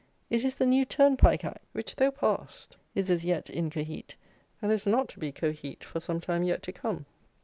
It 0.31 0.43
is 0.43 0.55
the 0.55 0.65
New 0.65 0.83
Turnpike 0.83 1.45
Act, 1.45 1.63
which, 1.73 1.97
though 1.97 2.09
passed, 2.09 2.75
is 2.95 3.11
as 3.11 3.23
yet 3.23 3.51
"incohete;" 3.53 4.15
and 4.59 4.71
is 4.71 4.87
not 4.87 5.09
to 5.09 5.19
be 5.19 5.31
cohete 5.31 5.83
for 5.83 5.99
some 5.99 6.19
time 6.19 6.41
yet 6.41 6.63
to 6.63 6.71
come. 6.71 7.05